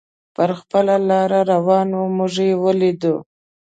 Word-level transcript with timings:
پر 0.35 0.49
خپله 0.59 0.95
لار 1.09 1.31
روان 1.51 1.87
و، 1.99 2.01
موږ 2.17 2.35
یې 2.47 2.59
ولیدو. 2.63 3.15